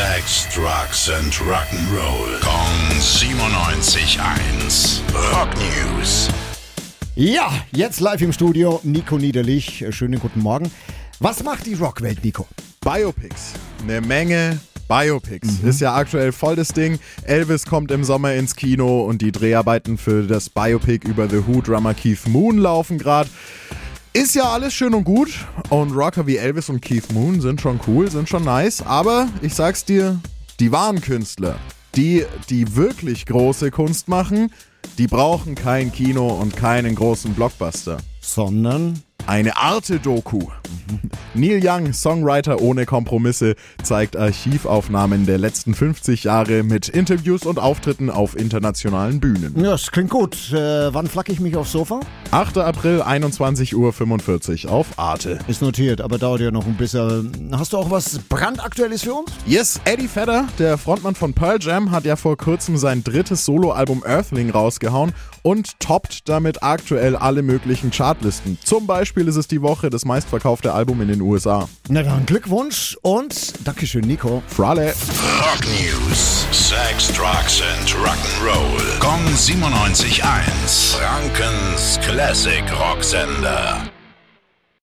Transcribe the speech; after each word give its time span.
Sex, 0.00 0.48
Drugs 0.54 1.10
and 1.10 1.30
Rock'n'Roll. 1.34 2.40
Kong 2.40 2.88
97.1. 2.98 5.02
Rock 5.30 5.50
News. 5.56 6.30
Ja, 7.16 7.52
jetzt 7.72 8.00
live 8.00 8.22
im 8.22 8.32
Studio, 8.32 8.80
Nico 8.82 9.18
Niederlich. 9.18 9.84
Schönen 9.90 10.18
guten 10.18 10.40
Morgen. 10.40 10.72
Was 11.18 11.44
macht 11.44 11.66
die 11.66 11.74
Rockwelt, 11.74 12.24
Nico? 12.24 12.46
Biopics. 12.80 13.52
Eine 13.82 14.00
Menge 14.00 14.58
Biopics. 14.88 15.58
Ist 15.62 15.82
ja 15.82 15.94
aktuell 15.94 16.32
voll 16.32 16.56
das 16.56 16.68
Ding. 16.68 16.98
Elvis 17.24 17.66
kommt 17.66 17.90
im 17.90 18.02
Sommer 18.02 18.32
ins 18.32 18.56
Kino 18.56 19.02
und 19.02 19.20
die 19.20 19.32
Dreharbeiten 19.32 19.98
für 19.98 20.22
das 20.22 20.48
Biopic 20.48 21.06
über 21.06 21.28
The 21.28 21.46
Who-Drummer 21.46 21.92
Keith 21.92 22.26
Moon 22.26 22.56
laufen 22.56 22.96
gerade. 22.96 23.28
Ist 24.12 24.34
ja 24.34 24.42
alles 24.42 24.74
schön 24.74 24.92
und 24.94 25.04
gut 25.04 25.30
und 25.68 25.92
Rocker 25.92 26.26
wie 26.26 26.36
Elvis 26.36 26.68
und 26.68 26.82
Keith 26.82 27.12
Moon 27.12 27.40
sind 27.40 27.60
schon 27.60 27.78
cool, 27.86 28.10
sind 28.10 28.28
schon 28.28 28.42
nice, 28.42 28.82
aber 28.82 29.28
ich 29.40 29.54
sag's 29.54 29.84
dir, 29.84 30.18
die 30.58 30.72
wahren 30.72 31.00
Künstler, 31.00 31.60
die, 31.94 32.26
die 32.48 32.74
wirklich 32.74 33.24
große 33.24 33.70
Kunst 33.70 34.08
machen, 34.08 34.52
die 34.98 35.06
brauchen 35.06 35.54
kein 35.54 35.92
Kino 35.92 36.26
und 36.26 36.56
keinen 36.56 36.96
großen 36.96 37.34
Blockbuster. 37.34 37.98
Sondern 38.20 39.00
Eine 39.28 39.56
Arte-Doku. 39.56 40.40
Neil 41.34 41.60
Young, 41.62 41.92
Songwriter 41.92 42.60
ohne 42.60 42.86
Kompromisse, 42.86 43.54
zeigt 43.82 44.16
Archivaufnahmen 44.16 45.26
der 45.26 45.38
letzten 45.38 45.74
50 45.74 46.24
Jahre 46.24 46.62
mit 46.62 46.88
Interviews 46.88 47.46
und 47.46 47.58
Auftritten 47.58 48.10
auf 48.10 48.36
internationalen 48.36 49.20
Bühnen. 49.20 49.54
Ja, 49.56 49.70
das 49.70 49.90
klingt 49.90 50.10
gut. 50.10 50.52
Äh, 50.52 50.92
wann 50.92 51.06
flacke 51.06 51.32
ich 51.32 51.40
mich 51.40 51.56
aufs 51.56 51.72
Sofa? 51.72 52.00
8. 52.32 52.58
April, 52.58 53.02
21.45 53.02 54.66
Uhr 54.66 54.72
auf 54.72 54.86
Arte. 54.98 55.38
Ist 55.48 55.62
notiert, 55.62 56.00
aber 56.00 56.18
dauert 56.18 56.40
ja 56.40 56.50
noch 56.50 56.66
ein 56.66 56.76
bisschen. 56.76 57.50
Hast 57.52 57.72
du 57.72 57.78
auch 57.78 57.90
was 57.90 58.18
brandaktuelles 58.18 59.02
für 59.02 59.14
uns? 59.14 59.30
Yes, 59.46 59.80
Eddie 59.84 60.08
Vedder, 60.12 60.46
der 60.58 60.78
Frontmann 60.78 61.14
von 61.14 61.32
Pearl 61.32 61.58
Jam, 61.60 61.90
hat 61.90 62.04
ja 62.04 62.16
vor 62.16 62.36
kurzem 62.36 62.76
sein 62.76 63.04
drittes 63.04 63.44
Soloalbum 63.44 64.04
Earthling 64.04 64.50
rausgehauen 64.50 65.12
und 65.42 65.78
toppt 65.80 66.28
damit 66.28 66.62
aktuell 66.62 67.16
alle 67.16 67.42
möglichen 67.42 67.90
Chartlisten. 67.90 68.58
Zum 68.62 68.86
Beispiel 68.86 69.28
ist 69.28 69.36
es 69.36 69.48
die 69.48 69.62
Woche 69.62 69.90
das 69.90 70.04
meistverkaufte 70.60 70.72
Album 70.72 71.00
in 71.00 71.08
den 71.08 71.20
USA. 71.20 71.68
Na 71.88 72.02
dann, 72.02 72.26
Glückwunsch 72.26 72.96
und 73.02 73.66
Dankeschön, 73.66 74.06
Nico. 74.06 74.42
Frale. 74.46 74.94
Rock 75.40 75.60
News. 75.66 76.46
Sex, 76.52 77.08
Drugs 77.12 77.62
and 77.62 77.88
Rock'n'Roll. 77.90 78.98
Kong 79.00 79.24
97.1. 79.34 80.96
Frankens 80.96 81.98
Classic 82.02 82.64
Rocksender. 82.78 83.90